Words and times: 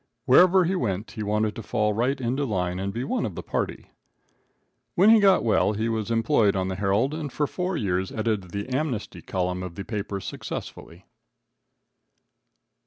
Wherever 0.25 0.63
he 0.63 0.73
went, 0.73 1.11
he 1.11 1.21
wanted 1.21 1.55
to 1.55 1.61
fall 1.61 1.93
right 1.93 2.19
into 2.19 2.43
line 2.43 2.79
and 2.79 2.91
be 2.91 3.03
one 3.03 3.23
of 3.23 3.35
the 3.35 3.43
party. 3.43 3.91
When 4.95 5.11
he 5.11 5.19
got 5.19 5.43
well 5.43 5.73
he 5.73 5.89
was 5.89 6.09
employed 6.09 6.55
on 6.55 6.69
the 6.69 6.75
Herald, 6.77 7.13
and 7.13 7.31
for 7.31 7.45
four 7.45 7.77
years 7.77 8.11
edited 8.11 8.49
the 8.49 8.67
amnesty 8.69 9.21
column 9.21 9.61
of 9.61 9.75
the 9.75 9.85
paper 9.85 10.19
successfully. 10.19 11.05